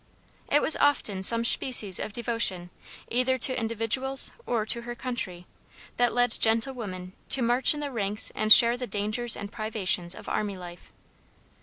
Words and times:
It 0.51 0.63
was 0.63 0.75
often 0.77 1.21
some 1.21 1.45
species 1.45 1.99
of 1.99 2.11
devotion, 2.11 2.71
either 3.09 3.37
to 3.37 3.55
individuals 3.55 4.31
or 4.47 4.65
to 4.65 4.81
her 4.81 4.95
country, 4.95 5.45
that 5.97 6.11
led 6.11 6.39
gentle 6.39 6.73
woman 6.73 7.13
to 7.29 7.43
march 7.43 7.75
in 7.75 7.81
the 7.81 7.91
ranks 7.91 8.31
and 8.33 8.51
share 8.51 8.77
the 8.77 8.87
dangers 8.87 9.37
and 9.37 9.51
privations 9.51 10.15
of 10.15 10.27
army 10.27 10.57
life. 10.57 10.91